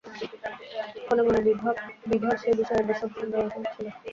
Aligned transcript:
মনে 1.07 1.21
মনে 1.25 1.39
বিভার 2.09 2.35
সে-বিষয়ে 2.41 2.83
বিষম 2.89 3.09
সন্দেহ 3.13 3.41
ছিল। 3.67 3.85